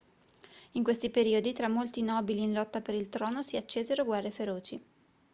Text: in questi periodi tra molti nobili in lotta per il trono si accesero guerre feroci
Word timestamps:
in 0.71 0.81
questi 0.83 1.11
periodi 1.11 1.53
tra 1.53 1.67
molti 1.69 2.01
nobili 2.01 2.41
in 2.41 2.53
lotta 2.53 2.81
per 2.81 2.95
il 2.95 3.07
trono 3.07 3.43
si 3.43 3.55
accesero 3.55 4.03
guerre 4.03 4.31
feroci 4.31 4.83